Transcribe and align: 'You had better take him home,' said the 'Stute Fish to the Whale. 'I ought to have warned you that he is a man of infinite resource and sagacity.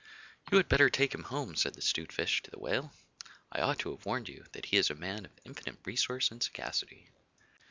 'You 0.51 0.57
had 0.57 0.67
better 0.67 0.89
take 0.89 1.13
him 1.13 1.21
home,' 1.25 1.55
said 1.55 1.75
the 1.75 1.79
'Stute 1.83 2.11
Fish 2.11 2.41
to 2.41 2.49
the 2.49 2.57
Whale. 2.57 2.91
'I 3.51 3.61
ought 3.61 3.79
to 3.81 3.91
have 3.91 4.03
warned 4.03 4.29
you 4.29 4.47
that 4.53 4.65
he 4.65 4.77
is 4.77 4.89
a 4.89 4.95
man 4.95 5.25
of 5.25 5.39
infinite 5.45 5.77
resource 5.85 6.31
and 6.31 6.41
sagacity. 6.41 7.11